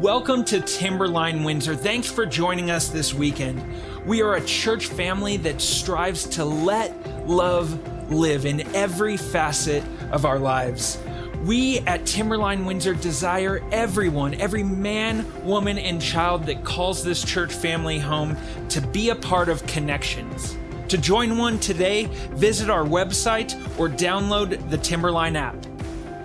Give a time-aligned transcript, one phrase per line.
[0.00, 1.74] Welcome to Timberline Windsor.
[1.74, 3.64] Thanks for joining us this weekend.
[4.04, 10.26] We are a church family that strives to let love live in every facet of
[10.26, 10.98] our lives.
[11.44, 17.54] We at Timberline Windsor desire everyone, every man, woman, and child that calls this church
[17.54, 18.36] family home
[18.68, 20.58] to be a part of connections.
[20.88, 25.56] To join one today, visit our website or download the Timberline app.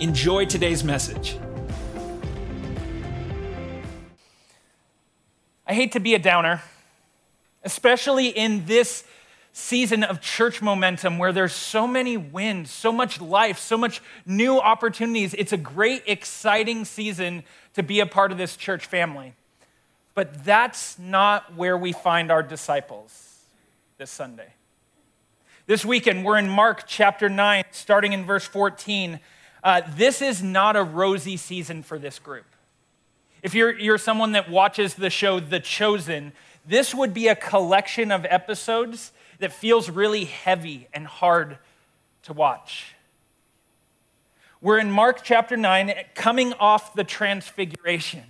[0.02, 1.38] Enjoy today's message.
[5.71, 6.61] I hate to be a downer,
[7.64, 9.06] especially in this
[9.54, 14.60] season of church momentum where there's so many wins, so much life, so much new
[14.60, 15.34] opportunities.
[15.34, 17.46] It's a great, exciting season
[17.76, 19.34] to be a part of this church family.
[20.14, 23.46] But that's not where we find our disciples
[23.98, 24.51] this Sunday.
[25.68, 29.21] This weekend, we're in Mark chapter 9, starting in verse 14.
[29.64, 32.44] Uh, this is not a rosy season for this group.
[33.44, 36.31] If you're, you're someone that watches the show The Chosen,
[36.66, 41.58] this would be a collection of episodes that feels really heavy and hard
[42.23, 42.95] to watch.
[44.61, 48.22] We're in Mark chapter 9, coming off the transfiguration,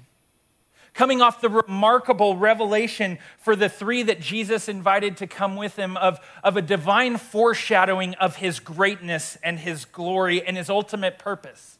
[0.94, 5.98] coming off the remarkable revelation for the three that Jesus invited to come with him
[5.98, 11.78] of, of a divine foreshadowing of his greatness and his glory and his ultimate purpose.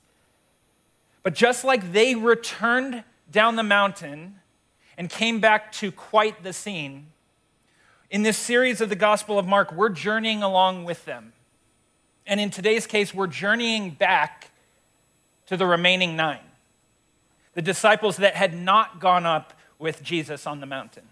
[1.24, 4.36] But just like they returned down the mountain
[4.98, 7.08] and came back to quite the scene.
[8.10, 11.34] In this series of the Gospel of Mark, we're journeying along with them.
[12.28, 14.52] And in today's case, we're journeying back
[15.48, 16.40] to the remaining nine,
[17.54, 21.08] the disciples that had not gone up with Jesus on the mountain.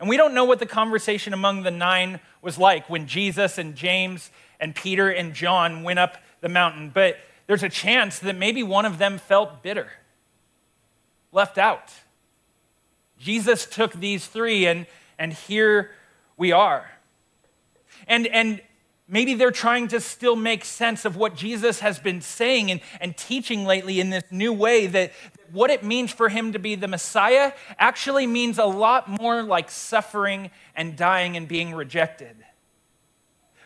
[0.00, 3.74] And we don't know what the conversation among the nine was like when Jesus and
[3.74, 4.30] James
[4.60, 8.84] and Peter and John went up the mountain, but there's a chance that maybe one
[8.84, 9.88] of them felt bitter
[11.32, 11.92] left out.
[13.18, 14.86] Jesus took these three, and,
[15.18, 15.90] and here
[16.36, 16.90] we are.
[18.06, 18.60] And, and
[19.08, 23.16] maybe they're trying to still make sense of what Jesus has been saying and, and
[23.16, 25.12] teaching lately in this new way that,
[25.52, 29.70] what it means for him to be the Messiah actually means a lot more like
[29.70, 32.36] suffering and dying and being rejected.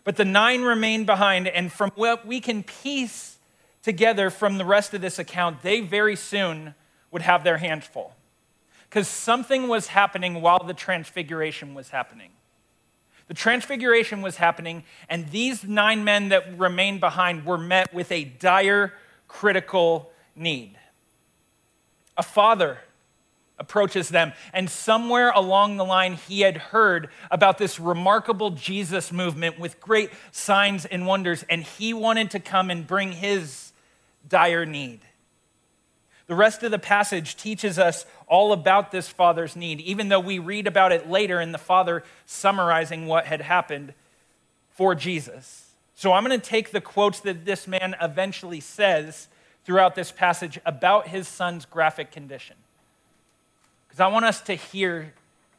[0.04, 3.36] But the nine remain behind, and from what we can piece
[3.82, 6.75] together from the rest of this account, they very soon
[7.12, 8.16] would have their hands full.
[8.88, 12.30] Because something was happening while the transfiguration was happening.
[13.28, 18.24] The transfiguration was happening, and these nine men that remained behind were met with a
[18.24, 18.92] dire,
[19.28, 20.76] critical need.
[22.16, 22.78] A father
[23.58, 29.58] approaches them, and somewhere along the line, he had heard about this remarkable Jesus movement
[29.58, 33.72] with great signs and wonders, and he wanted to come and bring his
[34.28, 35.00] dire need.
[36.32, 40.38] The rest of the passage teaches us all about this father's need, even though we
[40.38, 43.93] read about it later in the father summarizing what had happened
[44.71, 45.72] for Jesus.
[45.94, 49.28] So I'm going to take the quotes that this man eventually says
[49.66, 52.56] throughout this passage about his son's graphic condition.
[53.87, 55.12] Because I want us to hear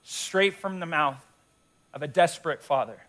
[0.04, 1.24] straight from the mouth
[1.94, 3.04] of a desperate father.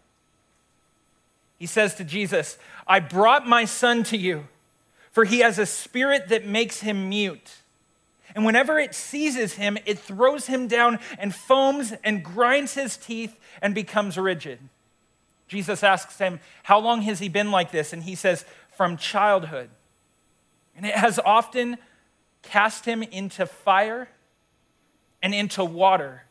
[1.59, 4.49] He says to Jesus, I brought my son to you
[5.15, 7.53] for he has a spirit that makes him mute.
[8.35, 13.39] And whenever it seizes him, it throws him down and foams and grinds his teeth
[13.63, 14.59] and becomes rigid.
[15.47, 17.93] Jesus asks him, How long has he been like this?
[17.93, 18.45] And he says,
[18.77, 19.71] From childhood.
[20.77, 21.79] And it has often
[22.43, 24.09] cast him into fire
[25.23, 26.25] and into water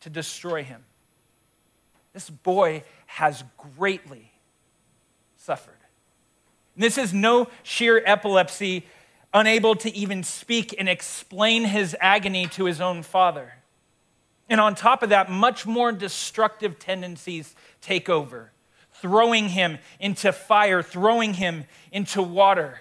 [0.00, 0.84] to destroy him.
[2.12, 3.44] This boy has
[3.78, 4.30] greatly
[5.38, 5.78] suffered.
[6.76, 8.86] This is no sheer epilepsy,
[9.32, 13.54] unable to even speak and explain his agony to his own father.
[14.48, 18.50] And on top of that, much more destructive tendencies take over,
[18.94, 22.80] throwing him into fire, throwing him into water.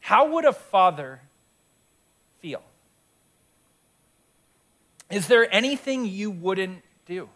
[0.00, 1.20] How would a father
[2.40, 2.62] feel?
[5.10, 7.28] Is there anything you wouldn't do?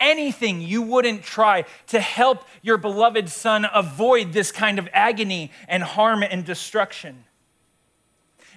[0.00, 5.82] Anything you wouldn't try to help your beloved son avoid this kind of agony and
[5.82, 7.24] harm and destruction.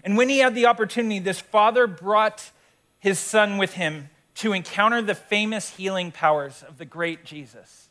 [0.03, 2.51] And when he had the opportunity, this father brought
[2.99, 7.89] his son with him to encounter the famous healing powers of the great Jesus.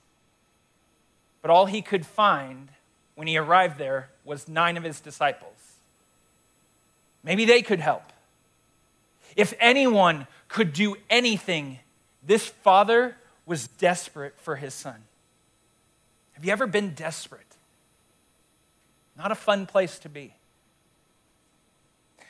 [1.43, 2.69] But all he could find
[3.15, 5.53] when he arrived there was nine of his disciples.
[7.25, 8.13] Maybe they could help.
[9.35, 11.81] If anyone could do anything,
[12.25, 13.17] this father
[13.47, 15.05] was desperate for his son.
[16.35, 17.47] Have you ever been desperate?
[19.17, 20.35] Not a fun place to be.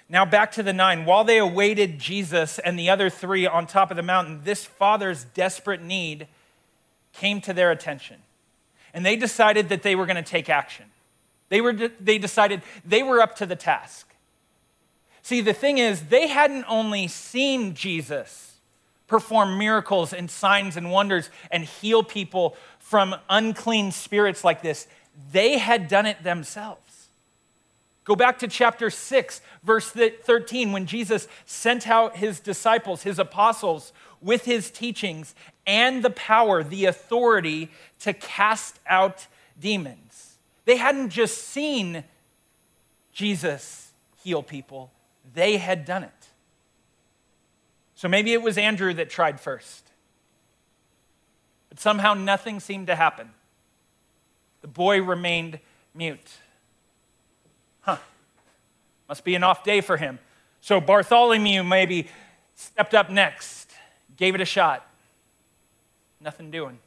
[0.09, 1.05] Now, back to the nine.
[1.05, 5.25] While they awaited Jesus and the other three on top of the mountain, this father's
[5.25, 6.29] desperate need
[7.13, 8.19] came to their attention.
[8.95, 10.87] And they decided that they were going to take action.
[11.49, 14.07] They, were, they decided they were up to the task.
[15.23, 18.46] See, the thing is, they hadn't only seen Jesus
[19.07, 24.87] perform miracles and signs and wonders and heal people from unclean spirits like this,
[25.33, 26.81] they had done it themselves.
[28.05, 33.93] Go back to chapter 6, verse 13, when Jesus sent out his disciples, his apostles,
[34.23, 35.35] with his teachings
[35.67, 37.71] and the power, the authority
[38.01, 39.27] to cast out
[39.61, 40.37] demons.
[40.65, 42.05] They hadn't just seen
[43.13, 43.91] Jesus
[44.23, 44.93] heal people,
[45.35, 46.26] they had done it.
[47.97, 49.85] So maybe it was Andrew that tried first.
[51.71, 53.31] But somehow nothing seemed to happen.
[54.61, 55.59] The boy remained
[55.95, 56.37] mute.
[57.81, 57.97] Huh.
[59.09, 60.19] Must be an off day for him.
[60.61, 62.09] So Bartholomew maybe
[62.55, 63.71] stepped up next,
[64.17, 64.87] gave it a shot.
[66.21, 66.79] Nothing doing.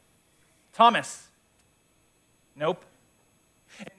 [0.73, 1.27] Thomas,
[2.55, 2.83] nope.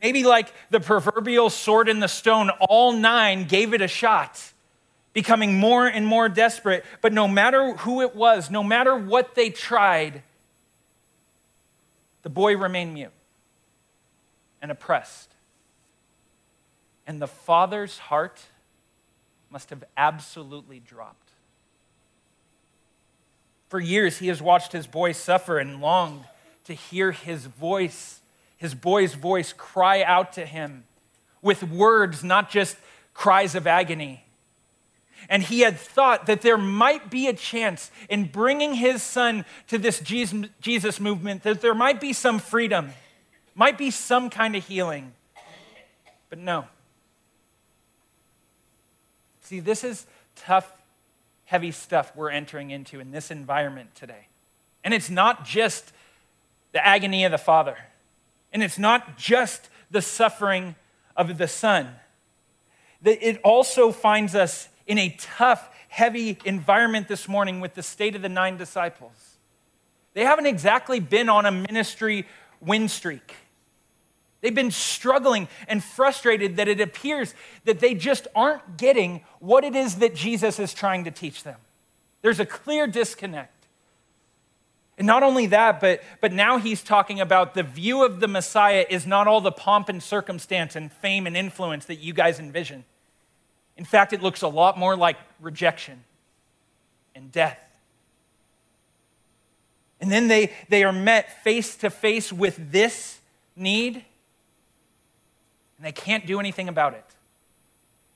[0.03, 4.53] maybe like the proverbial sword in the stone, all nine gave it a shot,
[5.13, 6.85] becoming more and more desperate.
[7.01, 10.23] But no matter who it was, no matter what they tried,
[12.23, 13.13] the boy remained mute
[14.63, 15.31] and oppressed.
[17.07, 18.41] And the father's heart
[19.51, 21.17] must have absolutely dropped.
[23.69, 26.25] For years, he has watched his boy suffer and longed
[26.65, 28.21] to hear his voice,
[28.57, 30.85] his boy's voice, cry out to him
[31.43, 32.77] with words, not just
[33.15, 34.25] cries of agony.
[35.29, 39.79] And he had thought that there might be a chance in bringing his son to
[39.79, 42.91] this Jesus movement, that there might be some freedom,
[43.55, 45.13] might be some kind of healing.
[46.29, 46.67] But no.
[49.43, 50.07] See, this is
[50.37, 50.71] tough,
[51.45, 54.29] heavy stuff we're entering into in this environment today.
[54.83, 55.93] And it's not just
[56.73, 57.77] the agony of the Father,
[58.53, 60.77] and it's not just the suffering
[61.17, 61.89] of the Son.
[63.05, 68.23] It also finds us in a tough, heavy environment this morning with the state of
[68.23, 69.37] the nine disciples.
[70.15, 72.27] They haven't exactly been on a ministry
[72.61, 73.37] win streak.
[74.41, 79.77] They've been struggling and frustrated that it appears that they just aren't getting what it
[79.77, 81.61] is that Jesus is trying to teach them.
[82.23, 83.67] There's a clear disconnect.
[84.99, 88.85] And not only that, but, but now he's talking about the view of the Messiah
[88.91, 92.85] is not all the pomp and circumstance and fame and influence that you guys envision.
[93.81, 96.05] In fact, it looks a lot more like rejection
[97.15, 97.59] and death.
[100.03, 103.21] And then they, they are met face to face with this
[103.57, 104.05] need
[105.79, 107.05] and they can't do anything about it.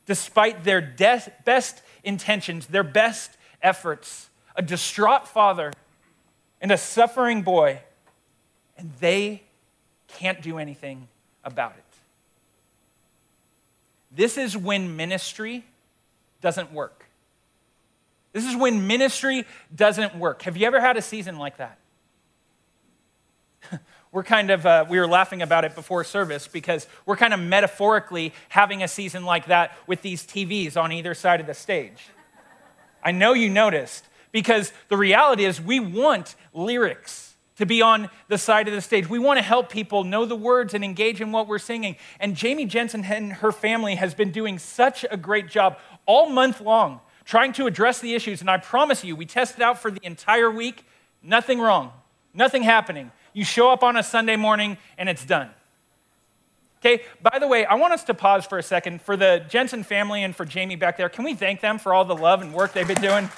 [0.04, 3.30] Despite their de- best intentions, their best
[3.62, 5.72] efforts, a distraught father
[6.60, 7.80] and a suffering boy,
[8.76, 9.44] and they
[10.08, 11.08] can't do anything
[11.42, 11.93] about it.
[14.14, 15.64] This is when ministry
[16.40, 17.06] doesn't work.
[18.32, 19.44] This is when ministry
[19.74, 20.42] doesn't work.
[20.42, 21.78] Have you ever had a season like that?
[24.12, 27.40] we're kind of, uh, we were laughing about it before service because we're kind of
[27.40, 32.08] metaphorically having a season like that with these TVs on either side of the stage.
[33.02, 38.38] I know you noticed because the reality is we want lyrics to be on the
[38.38, 39.08] side of the stage.
[39.08, 41.96] We want to help people know the words and engage in what we're singing.
[42.18, 46.60] And Jamie Jensen and her family has been doing such a great job all month
[46.60, 48.40] long trying to address the issues.
[48.40, 50.84] And I promise you, we tested out for the entire week,
[51.22, 51.92] nothing wrong,
[52.32, 53.10] nothing happening.
[53.32, 55.50] You show up on a Sunday morning and it's done.
[56.80, 59.00] Okay, by the way, I want us to pause for a second.
[59.00, 62.04] For the Jensen family and for Jamie back there, can we thank them for all
[62.04, 63.30] the love and work they've been doing?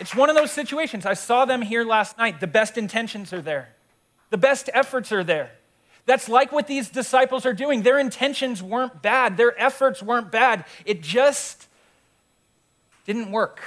[0.00, 1.06] It's one of those situations.
[1.06, 2.40] I saw them here last night.
[2.40, 3.70] The best intentions are there,
[4.30, 5.52] the best efforts are there.
[6.06, 7.82] That's like what these disciples are doing.
[7.82, 10.64] Their intentions weren't bad, their efforts weren't bad.
[10.84, 11.66] It just
[13.06, 13.60] didn't work.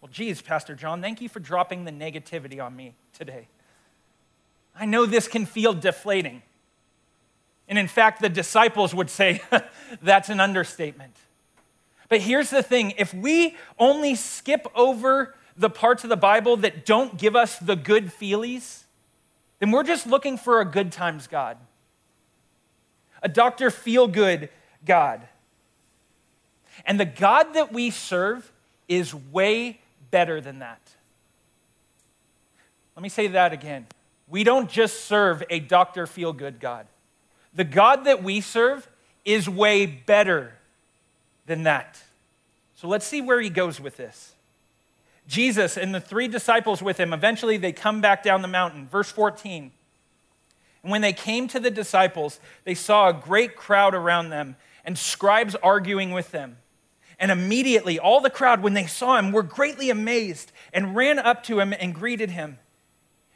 [0.00, 3.48] Well, geez, Pastor John, thank you for dropping the negativity on me today.
[4.78, 6.42] I know this can feel deflating.
[7.68, 9.42] And in fact, the disciples would say
[10.02, 11.14] that's an understatement.
[12.08, 16.86] But here's the thing if we only skip over the parts of the Bible that
[16.86, 18.84] don't give us the good feelies,
[19.58, 21.58] then we're just looking for a good times God,
[23.22, 23.70] a Dr.
[23.70, 24.48] Feel Good
[24.84, 25.26] God.
[26.86, 28.52] And the God that we serve
[28.86, 30.80] is way better than that.
[32.94, 33.86] Let me say that again.
[34.28, 36.06] we don't just serve a Dr.
[36.06, 36.86] Feel Good God.
[37.54, 38.88] The God that we serve
[39.24, 40.57] is way better
[41.48, 42.00] than that.
[42.76, 44.34] So let's see where he goes with this.
[45.26, 48.86] Jesus and the three disciples with him, eventually they come back down the mountain.
[48.86, 49.72] Verse 14.
[50.82, 54.96] And when they came to the disciples, they saw a great crowd around them and
[54.96, 56.56] scribes arguing with them.
[57.18, 61.42] And immediately, all the crowd, when they saw him, were greatly amazed and ran up
[61.44, 62.58] to him and greeted him.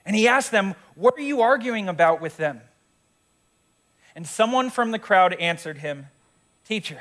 [0.07, 2.61] And he asked them, What are you arguing about with them?
[4.15, 6.07] And someone from the crowd answered him,
[6.67, 7.01] Teacher,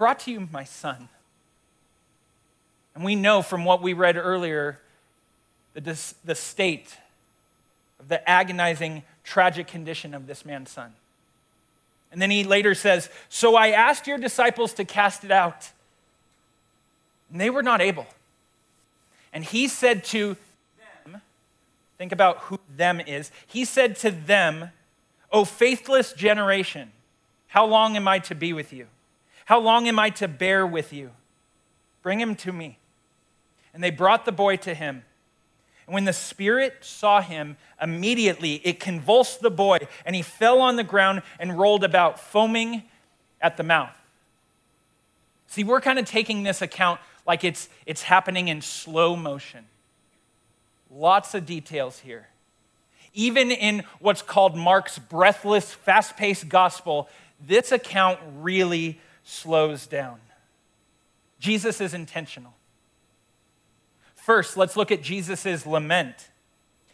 [0.00, 1.10] brought to you my son.
[2.94, 4.80] And we know from what we read earlier
[5.74, 6.96] the, the state
[8.00, 10.94] of the agonizing, tragic condition of this man's son.
[12.10, 15.70] And then he later says, So I asked your disciples to cast it out,
[17.30, 18.06] and they were not able.
[19.34, 20.38] And he said to
[21.04, 21.20] them,
[21.98, 23.30] Think about who them is.
[23.46, 24.70] He said to them,
[25.30, 26.90] O faithless generation,
[27.48, 28.86] how long am I to be with you?
[29.46, 31.10] How long am I to bear with you?
[32.02, 32.78] Bring him to me.
[33.74, 35.04] And they brought the boy to him.
[35.86, 40.76] And when the Spirit saw him, immediately it convulsed the boy, and he fell on
[40.76, 42.84] the ground and rolled about, foaming
[43.40, 43.96] at the mouth.
[45.48, 49.64] See, we're kind of taking this account like it's, it's happening in slow motion.
[50.92, 52.28] Lots of details here.
[53.14, 57.08] Even in what's called Mark's breathless, fast paced gospel,
[57.44, 60.20] this account really slows down.
[61.38, 62.54] Jesus is intentional.
[64.14, 66.28] First, let's look at Jesus' lament.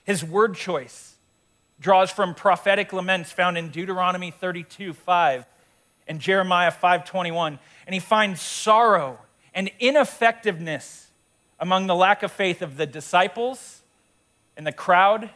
[0.04, 1.16] His word choice
[1.80, 5.45] draws from prophetic laments found in Deuteronomy 32 5
[6.09, 9.18] and Jeremiah 5:21, and he finds sorrow
[9.54, 11.09] and ineffectiveness
[11.59, 13.83] among the lack of faith of the disciples
[14.56, 15.30] and the crowd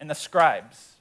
[0.00, 0.94] and the scribes.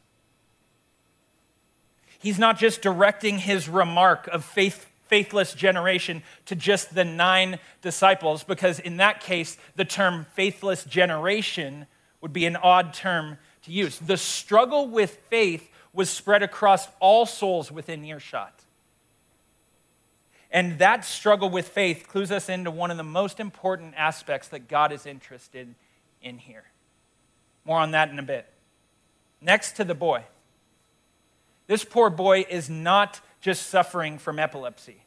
[2.19, 8.43] He's not just directing his remark of faith, faithless generation to just the nine disciples,
[8.43, 11.85] because in that case, the term faithless generation
[12.21, 13.99] would be an odd term to use.
[13.99, 18.53] The struggle with faith was spread across all souls within earshot.
[20.51, 24.67] And that struggle with faith clues us into one of the most important aspects that
[24.67, 25.75] God is interested
[26.21, 26.63] in here.
[27.65, 28.47] More on that in a bit
[29.41, 30.23] next to the boy.
[31.67, 34.97] This poor boy is not just suffering from epilepsy.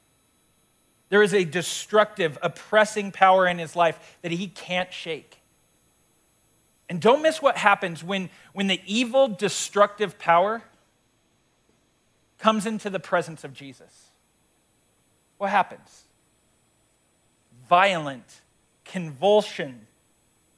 [1.09, 5.41] There is a destructive, oppressing power in his life that he can't shake.
[6.89, 10.63] And don't miss what happens when, when the evil, destructive power
[12.39, 14.11] comes into the presence of Jesus.
[15.39, 16.05] What happens?
[17.69, 18.43] Violent
[18.85, 19.89] convulsion,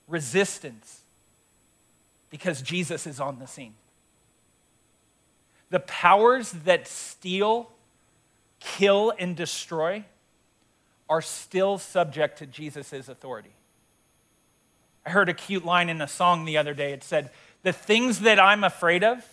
[0.06, 1.00] resistance
[2.28, 3.72] because Jesus is on the scene.
[5.70, 7.70] The powers that steal,
[8.58, 10.04] kill, and destroy
[11.08, 13.54] are still subject to Jesus' authority.
[15.06, 16.92] I heard a cute line in a song the other day.
[16.92, 17.30] It said,
[17.62, 19.26] The things that I'm afraid of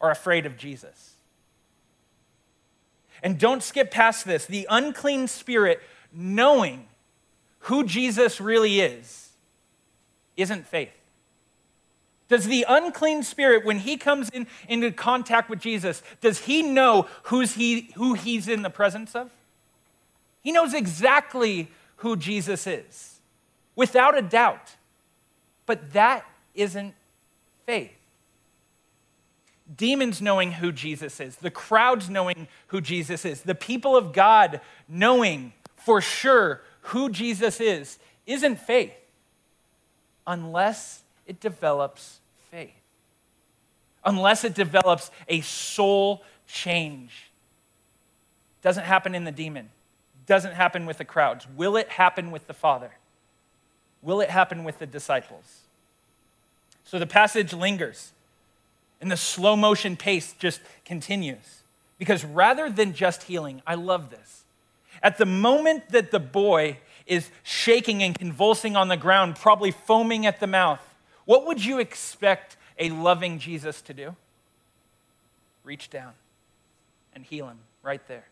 [0.00, 1.14] are afraid of Jesus.
[3.22, 4.46] And don't skip past this.
[4.46, 5.80] The unclean spirit,
[6.12, 6.86] knowing
[7.60, 9.30] who Jesus really is,
[10.36, 10.94] isn't faith.
[12.32, 17.06] Does the unclean spirit, when he comes in, into contact with Jesus, does he know
[17.24, 19.30] who's he, who he's in the presence of?
[20.42, 23.20] He knows exactly who Jesus is,
[23.76, 24.76] without a doubt.
[25.66, 26.24] But that
[26.54, 26.94] isn't
[27.66, 27.92] faith.
[29.76, 34.62] Demons knowing who Jesus is, the crowds knowing who Jesus is, the people of God
[34.88, 38.94] knowing for sure who Jesus is, isn't faith
[40.26, 42.20] unless it develops
[42.52, 42.70] faith.
[44.04, 47.30] Unless it develops a soul change.
[48.60, 49.70] Doesn't happen in the demon.
[50.26, 51.46] Doesn't happen with the crowds.
[51.56, 52.90] Will it happen with the Father?
[54.02, 55.60] Will it happen with the disciples?
[56.84, 58.12] So the passage lingers,
[59.00, 61.62] and the slow motion pace just continues.
[61.98, 64.42] Because rather than just healing, I love this.
[65.02, 70.26] At the moment that the boy is shaking and convulsing on the ground, probably foaming
[70.26, 70.80] at the mouth,
[71.24, 74.16] what would you expect a loving Jesus to do?
[75.64, 76.12] Reach down
[77.14, 78.24] and heal him right there.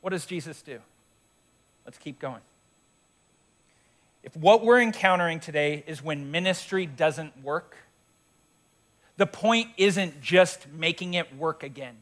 [0.00, 0.80] What does Jesus do?
[1.84, 2.40] Let's keep going.
[4.22, 7.76] If what we're encountering today is when ministry doesn't work,
[9.16, 11.96] the point isn't just making it work again.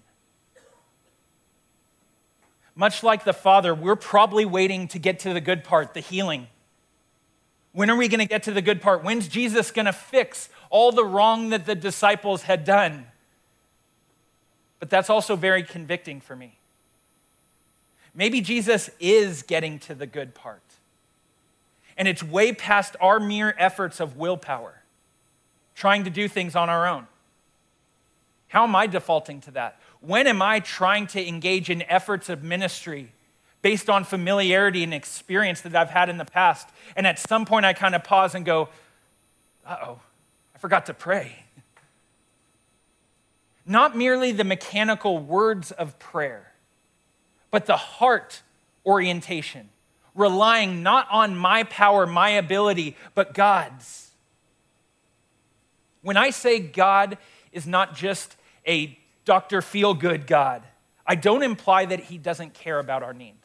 [2.75, 6.47] Much like the Father, we're probably waiting to get to the good part, the healing.
[7.73, 9.03] When are we going to get to the good part?
[9.03, 13.07] When's Jesus going to fix all the wrong that the disciples had done?
[14.79, 16.59] But that's also very convicting for me.
[18.15, 20.63] Maybe Jesus is getting to the good part.
[21.97, 24.83] And it's way past our mere efforts of willpower,
[25.75, 27.07] trying to do things on our own.
[28.49, 29.81] How am I defaulting to that?
[30.01, 33.13] When am I trying to engage in efforts of ministry
[33.63, 36.69] based on familiarity and experience that I've had in the past?
[36.97, 38.69] And at some point, I kind of pause and go,
[39.65, 40.01] uh oh,
[40.55, 41.45] I forgot to pray.
[43.65, 46.53] Not merely the mechanical words of prayer,
[47.51, 48.43] but the heart
[48.85, 49.69] orientation,
[50.15, 54.11] relying not on my power, my ability, but God's.
[56.03, 57.19] When I say God
[57.53, 59.63] is not just a Dr.
[59.63, 60.65] Feel Good God,
[61.07, 63.42] I don't imply that he doesn't care about our needs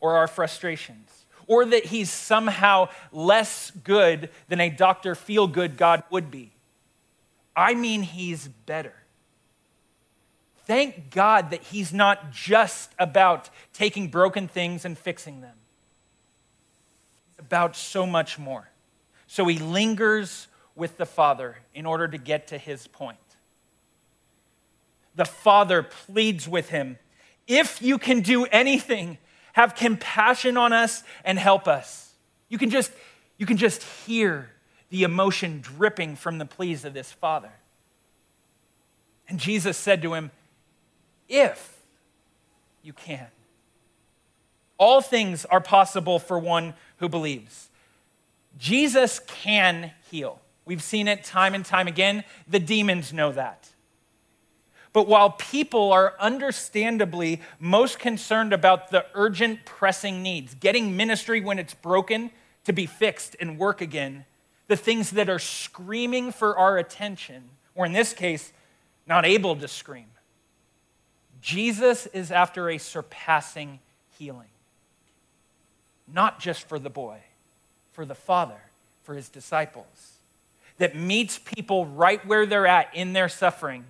[0.00, 5.14] or our frustrations or that he's somehow less good than a Dr.
[5.14, 6.52] Feel Good God would be.
[7.56, 8.94] I mean, he's better.
[10.70, 15.56] Thank God that He's not just about taking broken things and fixing them,
[17.32, 18.68] He's about so much more.
[19.26, 23.18] So He lingers with the Father in order to get to His point.
[25.16, 26.98] The Father pleads with Him
[27.48, 29.18] if you can do anything,
[29.52, 32.12] have compassion on us and help us.
[32.48, 32.92] You can just,
[33.38, 34.50] you can just hear
[34.90, 37.52] the emotion dripping from the pleas of this Father.
[39.28, 40.30] And Jesus said to him,
[41.28, 41.78] if
[42.82, 43.28] you can.
[44.78, 47.68] All things are possible for one who believes.
[48.58, 50.40] Jesus can heal.
[50.64, 52.24] We've seen it time and time again.
[52.48, 53.68] The demons know that.
[54.92, 61.58] But while people are understandably most concerned about the urgent, pressing needs, getting ministry when
[61.58, 62.30] it's broken
[62.64, 64.24] to be fixed and work again,
[64.66, 68.52] the things that are screaming for our attention, or in this case,
[69.06, 70.06] not able to scream,
[71.40, 73.78] Jesus is after a surpassing
[74.18, 74.48] healing.
[76.12, 77.18] Not just for the boy,
[77.92, 78.60] for the father,
[79.04, 80.18] for his disciples.
[80.78, 83.84] That meets people right where they're at in their suffering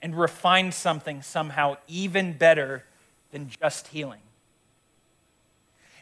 [0.00, 2.84] and refines something somehow even better
[3.32, 4.20] than just healing.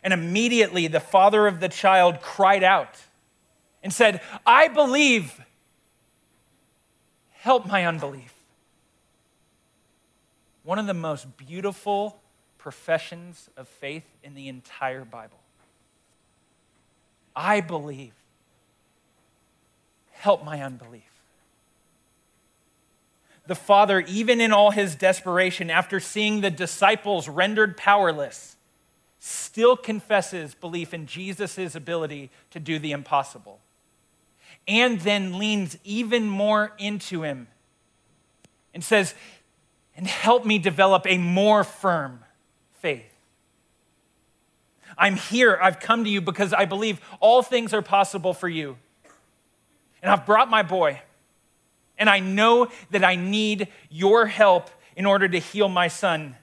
[0.03, 2.97] And immediately the father of the child cried out
[3.83, 5.41] and said, I believe.
[7.33, 8.33] Help my unbelief
[10.67, 12.19] one of the most beautiful
[12.59, 15.39] professions of faith in the entire Bible.
[17.37, 18.13] I believe.
[20.11, 21.16] Help my unbelief.
[23.47, 28.57] The Father, even in all his desperation, after seeing the disciples rendered powerless,
[29.19, 33.61] still confesses belief in Jesus' ability to do the impossible.
[34.69, 37.47] And then leans even more into him
[38.75, 39.15] and says,
[39.97, 42.21] and help me develop a more firm
[42.81, 43.13] faith.
[44.99, 45.59] I'm here.
[45.61, 48.77] I've come to you because I believe all things are possible for you.
[50.03, 51.01] And I've brought my boy.
[51.99, 56.37] And I know that I need your help in order to heal my son.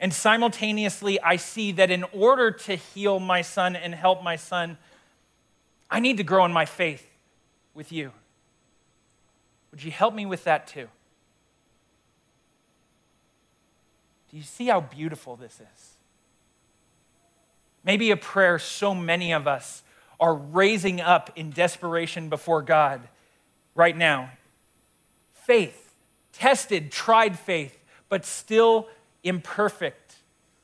[0.00, 4.76] And simultaneously, I see that in order to heal my son and help my son,
[5.90, 7.06] I need to grow in my faith
[7.74, 8.12] with you.
[9.70, 10.88] Would you help me with that too?
[14.30, 15.90] Do you see how beautiful this is?
[17.84, 19.82] Maybe a prayer so many of us
[20.18, 23.02] are raising up in desperation before God
[23.74, 24.30] right now.
[25.46, 25.94] Faith,
[26.32, 27.78] tested, tried faith,
[28.08, 28.88] but still
[29.24, 30.16] imperfect,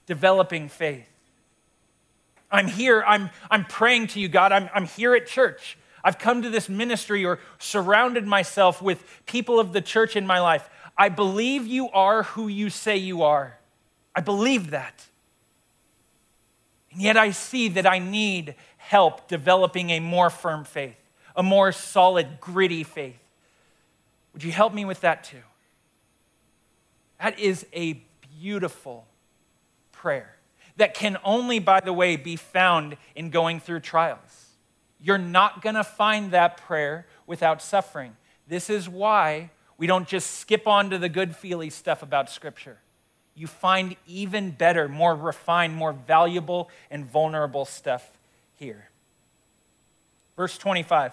[0.06, 1.08] developing faith.
[2.50, 4.52] I'm here, I'm, I'm praying to you, God.
[4.52, 5.76] I'm, I'm here at church.
[6.02, 10.40] I've come to this ministry or surrounded myself with people of the church in my
[10.40, 10.68] life.
[10.96, 13.58] I believe you are who you say you are.
[14.14, 15.06] I believe that.
[16.92, 20.98] And yet I see that I need help developing a more firm faith,
[21.36, 23.20] a more solid, gritty faith.
[24.38, 25.42] Would you help me with that too?
[27.20, 28.04] That is a
[28.38, 29.08] beautiful
[29.90, 30.36] prayer
[30.76, 34.52] that can only, by the way, be found in going through trials.
[35.00, 38.16] You're not going to find that prayer without suffering.
[38.46, 42.78] This is why we don't just skip on to the good feely stuff about Scripture
[43.34, 48.08] you find even better, more refined, more valuable, and vulnerable stuff
[48.54, 48.90] here.
[50.36, 51.12] Verse 25.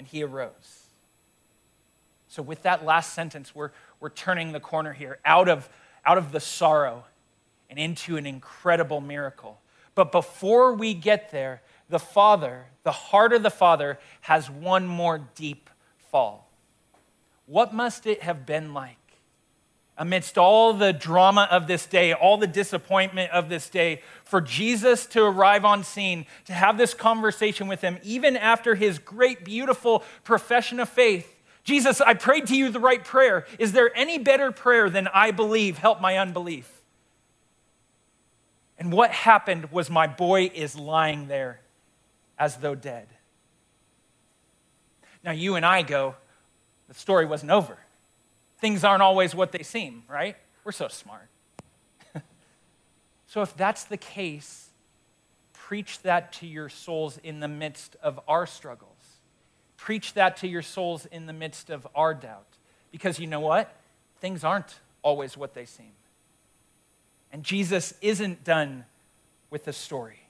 [0.00, 0.86] and he arose.
[2.26, 5.68] So, with that last sentence, we're, we're turning the corner here out of,
[6.06, 7.04] out of the sorrow
[7.68, 9.60] and into an incredible miracle.
[9.94, 11.60] But before we get there,
[11.90, 15.68] the Father, the heart of the Father, has one more deep
[16.10, 16.48] fall.
[17.44, 18.96] What must it have been like?
[20.00, 25.04] Amidst all the drama of this day, all the disappointment of this day, for Jesus
[25.08, 30.02] to arrive on scene, to have this conversation with him, even after his great, beautiful
[30.24, 31.36] profession of faith.
[31.64, 33.44] Jesus, I prayed to you the right prayer.
[33.58, 35.76] Is there any better prayer than I believe?
[35.76, 36.80] Help my unbelief.
[38.78, 41.60] And what happened was my boy is lying there
[42.38, 43.06] as though dead.
[45.22, 46.14] Now, you and I go,
[46.88, 47.76] the story wasn't over.
[48.60, 50.36] Things aren't always what they seem, right?
[50.64, 51.28] We're so smart.
[53.26, 54.68] so, if that's the case,
[55.52, 58.90] preach that to your souls in the midst of our struggles.
[59.78, 62.46] Preach that to your souls in the midst of our doubt.
[62.92, 63.74] Because you know what?
[64.20, 65.92] Things aren't always what they seem.
[67.32, 68.84] And Jesus isn't done
[69.48, 70.20] with the story.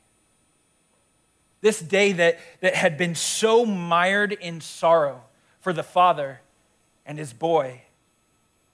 [1.62, 5.22] This day that, that had been so mired in sorrow
[5.60, 6.40] for the father
[7.04, 7.82] and his boy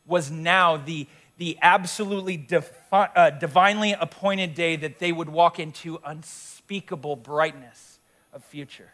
[0.07, 1.07] was now the,
[1.39, 7.99] the absolutely defi- uh, divinely appointed day that they would walk into unspeakable brightness
[8.33, 8.91] of future.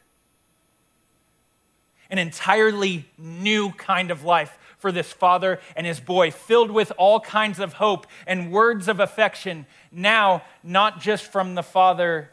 [2.10, 7.20] An entirely new kind of life for this father and his boy, filled with all
[7.20, 12.30] kinds of hope and words of affection, now not just from the father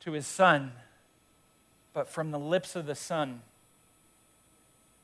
[0.00, 0.72] to his son,
[1.92, 3.42] but from the lips of the son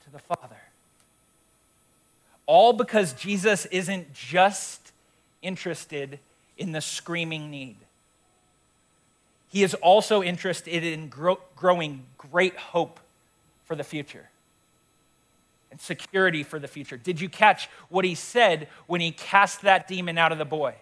[0.02, 0.56] to the father.
[2.50, 4.90] All because Jesus isn't just
[5.40, 6.18] interested
[6.58, 7.76] in the screaming need.
[9.52, 12.98] He is also interested in grow- growing great hope
[13.66, 14.30] for the future
[15.70, 16.96] and security for the future.
[16.96, 20.74] Did you catch what he said when he cast that demon out of the boy?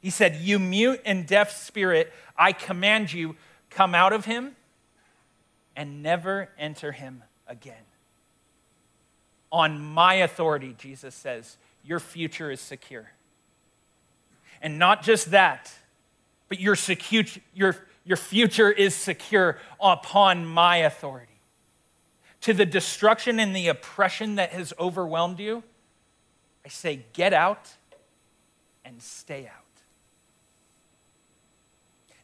[0.00, 3.34] He said, You mute and deaf spirit, I command you,
[3.70, 4.54] come out of him
[5.74, 7.82] and never enter him again.
[9.52, 13.12] On my authority, Jesus says, your future is secure.
[14.60, 15.72] And not just that,
[16.48, 21.32] but your, secure, your, your future is secure upon my authority
[22.42, 25.62] to the destruction and the oppression that has overwhelmed you,
[26.64, 27.70] I say, get out
[28.84, 29.62] and stay out.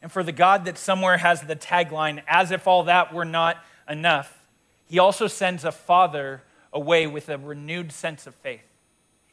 [0.01, 3.57] And for the God that somewhere has the tagline, as if all that were not
[3.89, 4.45] enough,
[4.89, 8.61] he also sends a father away with a renewed sense of faith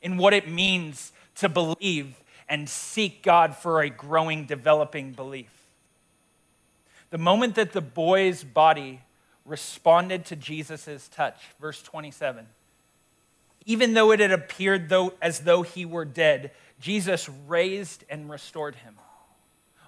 [0.03, 2.15] in what it means to believe
[2.49, 5.51] and seek God for a growing, developing belief.
[7.11, 9.01] The moment that the boy's body
[9.45, 11.37] responded to Jesus' touch.
[11.61, 12.47] Verse 27.
[13.65, 18.77] Even though it had appeared though, as though he were dead, Jesus raised and restored
[18.77, 18.97] him.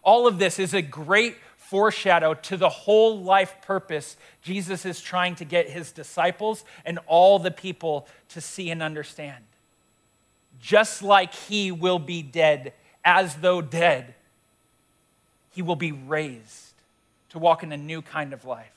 [0.03, 1.37] All of this is a great
[1.69, 7.39] foreshadow to the whole life purpose Jesus is trying to get his disciples and all
[7.39, 9.45] the people to see and understand.
[10.61, 12.73] Just like he will be dead,
[13.05, 14.15] as though dead,
[15.53, 16.73] he will be raised
[17.31, 18.73] to walk in a new kind of life.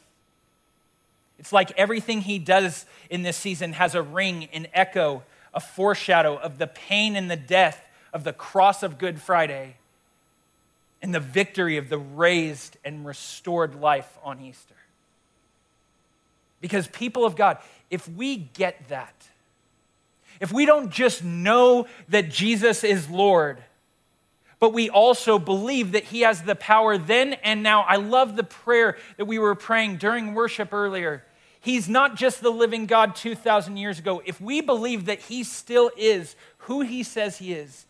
[1.39, 5.23] It's like everything he does in this season has a ring, an echo,
[5.53, 9.77] a foreshadow of the pain and the death of the cross of Good Friday
[11.01, 14.75] and the victory of the raised and restored life on Easter.
[16.61, 17.57] Because, people of God,
[17.89, 19.15] if we get that,
[20.39, 23.63] if we don't just know that Jesus is Lord,
[24.59, 27.81] but we also believe that He has the power then and now.
[27.81, 31.23] I love the prayer that we were praying during worship earlier.
[31.59, 34.21] He's not just the living God 2,000 years ago.
[34.23, 37.85] If we believe that He still is who He says He is,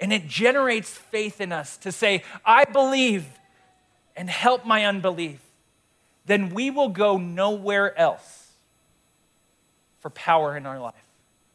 [0.00, 3.26] and it generates faith in us to say, I believe
[4.16, 5.40] and help my unbelief,
[6.26, 8.52] then we will go nowhere else
[10.00, 10.94] for power in our life.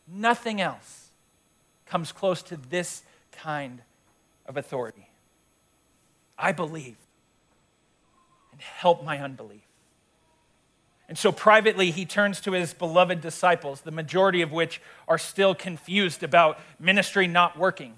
[0.07, 1.09] Nothing else
[1.85, 3.81] comes close to this kind
[4.45, 5.07] of authority.
[6.37, 6.95] I believe
[8.51, 9.61] and help my unbelief.
[11.07, 15.55] And so privately, he turns to his beloved disciples, the majority of which are still
[15.55, 17.95] confused about ministry not working.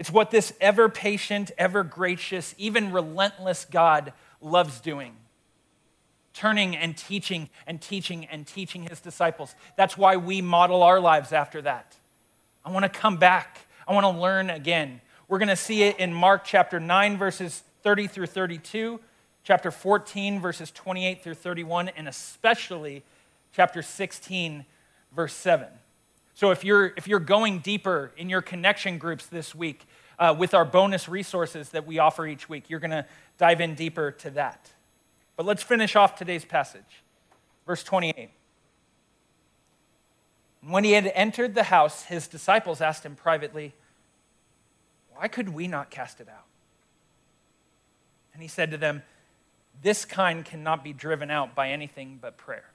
[0.00, 5.14] It's what this ever patient, ever gracious, even relentless God loves doing
[6.32, 9.54] turning and teaching and teaching and teaching his disciples.
[9.76, 11.96] That's why we model our lives after that.
[12.64, 13.66] I want to come back.
[13.86, 15.02] I want to learn again.
[15.28, 19.00] We're going to see it in Mark chapter 9, verses 30 through 32,
[19.44, 23.02] chapter 14, verses 28 through 31, and especially
[23.52, 24.64] chapter 16,
[25.14, 25.66] verse 7.
[26.40, 29.84] So if you're, if you're going deeper in your connection groups this week
[30.18, 33.04] uh, with our bonus resources that we offer each week, you're going to
[33.36, 34.70] dive in deeper to that.
[35.36, 37.02] But let's finish off today's passage.
[37.66, 38.30] Verse 28.
[40.66, 43.74] When he had entered the house, his disciples asked him privately,
[45.14, 46.46] Why could we not cast it out?
[48.32, 49.02] And he said to them,
[49.82, 52.70] This kind cannot be driven out by anything but prayer.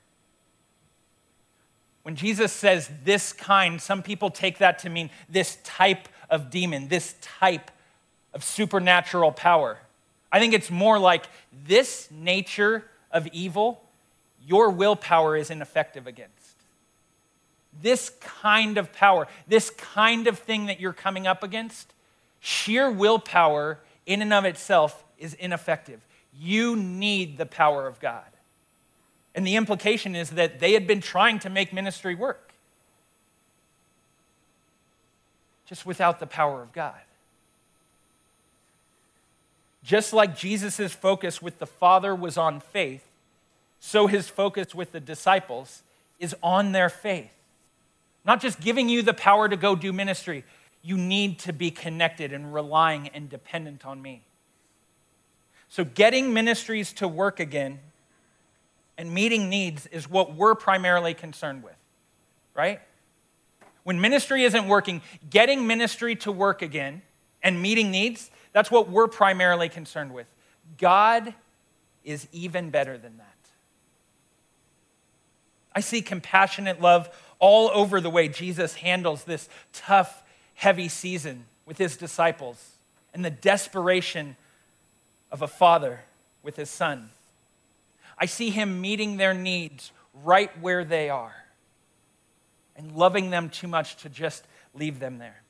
[2.05, 6.87] When Jesus says this kind, some people take that to mean this type of demon,
[6.87, 7.71] this type
[8.31, 9.79] of supernatural power.
[10.31, 11.25] I think it's more like
[11.65, 13.81] this nature of evil,
[14.45, 16.53] your willpower is ineffective against.
[17.81, 21.91] This kind of power, this kind of thing that you're coming up against,
[22.39, 26.01] sheer willpower in and of itself is ineffective.
[26.39, 28.25] You need the power of God.
[29.35, 32.53] And the implication is that they had been trying to make ministry work,
[35.67, 36.95] just without the power of God.
[39.83, 43.03] Just like Jesus' focus with the Father was on faith,
[43.81, 45.83] so his focus with the disciples
[46.17, 47.29] is on their faith.
[48.23, 50.45] Not just giving you the power to go do ministry,
[50.81, 54.21] you need to be connected and relying and dependent on me.
[55.67, 57.79] So, getting ministries to work again
[58.97, 61.75] and meeting needs is what we're primarily concerned with,
[62.53, 62.79] right?
[63.83, 67.01] When ministry isn't working, getting ministry to work again
[67.43, 70.27] and meeting needs, that's what we're primarily concerned with.
[70.77, 71.33] God
[72.03, 73.35] is even better than that.
[75.73, 81.77] I see compassionate love all over the way Jesus handles this tough, heavy season with
[81.77, 82.71] his disciples
[83.13, 84.37] and the desperation
[85.31, 86.01] of a father
[86.43, 87.09] with his son.
[88.17, 89.91] I see him meeting their needs
[90.23, 91.35] right where they are
[92.75, 95.41] and loving them too much to just leave them there.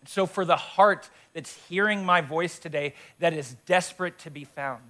[0.00, 4.44] And so, for the heart that's hearing my voice today, that is desperate to be
[4.44, 4.82] found,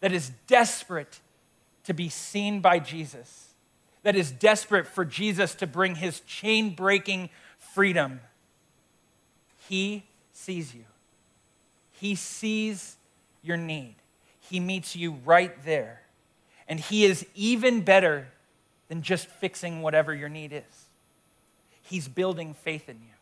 [0.00, 1.20] that is desperate
[1.84, 3.54] to be seen by Jesus,
[4.02, 8.20] that is desperate for Jesus to bring his chain breaking freedom,
[9.68, 10.84] he sees you.
[11.92, 12.96] He sees
[13.42, 13.96] your need.
[14.48, 16.00] He meets you right there.
[16.68, 18.28] And He is even better
[18.88, 20.86] than just fixing whatever your need is.
[21.82, 23.14] He's building faith in you.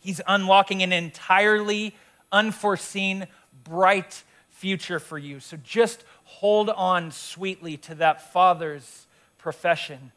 [0.00, 1.94] He's unlocking an entirely
[2.30, 3.26] unforeseen,
[3.64, 5.40] bright future for you.
[5.40, 9.06] So just hold on sweetly to that Father's
[9.38, 10.12] profession.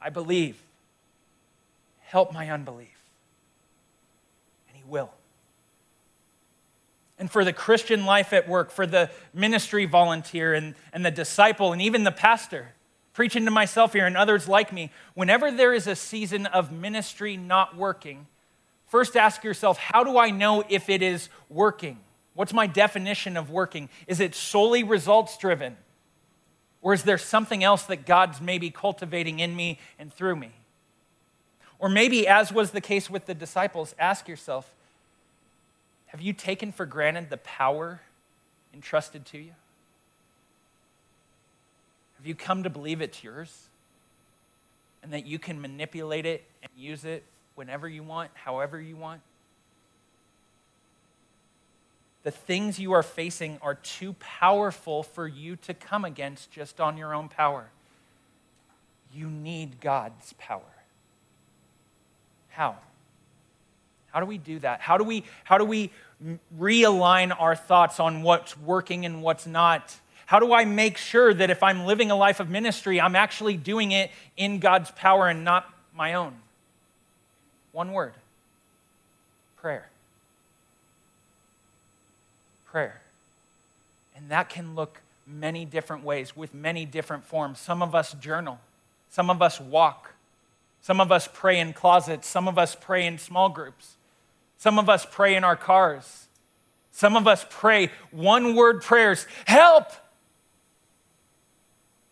[0.00, 0.60] I believe.
[2.00, 2.88] Help my unbelief.
[4.68, 5.10] And He will
[7.22, 11.72] and for the Christian life at work, for the ministry volunteer and, and the disciple,
[11.72, 12.72] and even the pastor,
[13.12, 17.36] preaching to myself here and others like me, whenever there is a season of ministry
[17.36, 18.26] not working,
[18.86, 22.00] first ask yourself, how do I know if it is working?
[22.34, 23.88] What's my definition of working?
[24.08, 25.76] Is it solely results driven?
[26.80, 30.50] Or is there something else that God's maybe cultivating in me and through me?
[31.78, 34.74] Or maybe, as was the case with the disciples, ask yourself,
[36.12, 38.02] have you taken for granted the power
[38.74, 39.52] entrusted to you?
[42.18, 43.68] Have you come to believe it's yours?
[45.02, 49.22] And that you can manipulate it and use it whenever you want, however you want?
[52.24, 56.98] The things you are facing are too powerful for you to come against just on
[56.98, 57.70] your own power.
[59.14, 60.60] You need God's power.
[62.50, 62.76] How?
[64.12, 64.80] How do we do that?
[64.80, 65.90] How do we, how do we
[66.58, 69.96] realign our thoughts on what's working and what's not?
[70.26, 73.56] How do I make sure that if I'm living a life of ministry, I'm actually
[73.56, 76.34] doing it in God's power and not my own?
[77.72, 78.12] One word
[79.56, 79.88] prayer.
[82.66, 83.00] Prayer.
[84.16, 87.60] And that can look many different ways with many different forms.
[87.60, 88.58] Some of us journal,
[89.10, 90.14] some of us walk,
[90.80, 93.94] some of us pray in closets, some of us pray in small groups.
[94.62, 96.28] Some of us pray in our cars.
[96.92, 99.90] Some of us pray one word prayers help.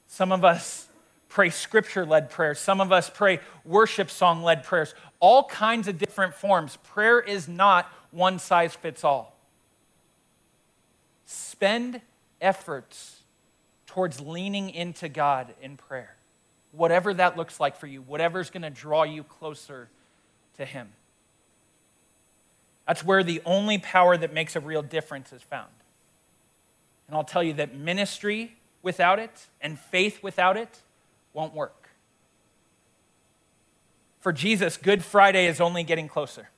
[0.08, 0.88] Some of us
[1.28, 2.58] pray scripture led prayers.
[2.58, 4.96] Some of us pray worship song led prayers.
[5.20, 6.76] All kinds of different forms.
[6.78, 9.38] Prayer is not one size fits all.
[11.26, 12.00] Spend
[12.40, 13.20] efforts
[13.86, 16.16] towards leaning into God in prayer,
[16.72, 19.88] whatever that looks like for you, whatever's going to draw you closer
[20.56, 20.88] to Him.
[22.90, 25.70] That's where the only power that makes a real difference is found.
[27.06, 30.80] And I'll tell you that ministry without it and faith without it
[31.32, 31.90] won't work.
[34.18, 36.48] For Jesus, Good Friday is only getting closer.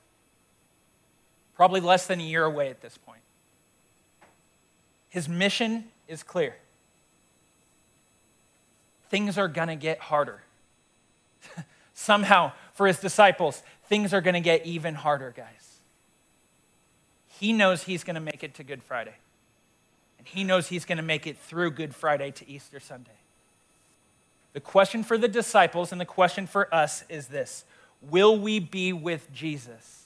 [1.55, 3.21] Probably less than a year away at this point.
[5.09, 6.55] His mission is clear.
[9.11, 10.41] Things are going to get harder.
[11.93, 15.72] Somehow, for his disciples, things are going to get even harder, guys.
[17.43, 19.15] He knows he's going to make it to Good Friday.
[20.17, 23.17] And he knows he's going to make it through Good Friday to Easter Sunday.
[24.53, 27.65] The question for the disciples and the question for us is this
[28.09, 30.05] Will we be with Jesus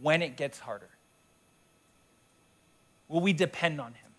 [0.00, 0.88] when it gets harder?
[3.06, 4.10] Will we depend on him?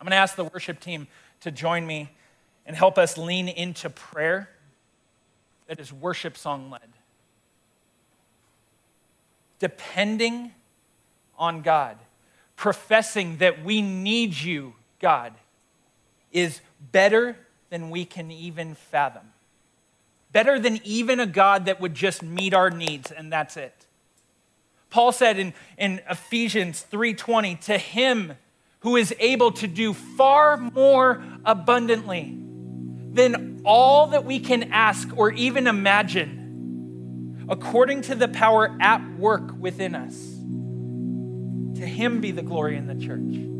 [0.00, 1.08] I'm going to ask the worship team
[1.40, 2.10] to join me
[2.64, 4.50] and help us lean into prayer
[5.66, 6.82] that is worship song led.
[9.58, 10.52] Depending
[11.38, 11.96] on God,
[12.56, 15.32] professing that we need you, God,
[16.32, 16.60] is
[16.92, 17.36] better
[17.70, 19.32] than we can even fathom.
[20.32, 23.74] Better than even a God that would just meet our needs and that's it.
[24.90, 28.34] Paul said in, in Ephesians 3:20, to him
[28.80, 32.38] who is able to do far more abundantly
[33.12, 36.43] than all that we can ask or even imagine,
[37.48, 40.14] according to the power at work within us.
[41.78, 43.54] To him be the glory in the church.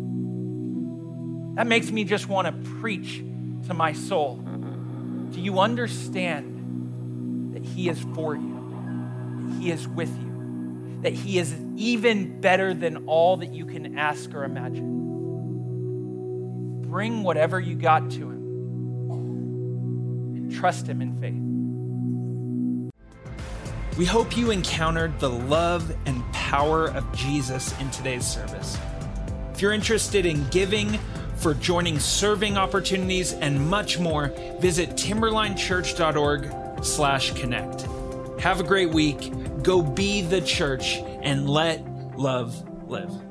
[1.56, 3.22] That makes me just want to preach
[3.66, 4.36] to my soul.
[5.30, 9.56] Do you understand that He is for you?
[9.60, 10.98] He is with you?
[11.02, 15.02] That He is even better than all that you can ask or imagine?
[16.82, 18.42] Bring whatever you got to Him
[20.36, 21.53] and trust Him in faith.
[23.96, 28.76] We hope you encountered the love and power of Jesus in today's service.
[29.52, 30.98] If you're interested in giving,
[31.36, 34.28] for joining serving opportunities and much more,
[34.60, 37.86] visit timberlinechurch.org slash connect.
[38.40, 39.32] Have a great week.
[39.62, 41.84] Go be the church and let
[42.16, 43.23] love live.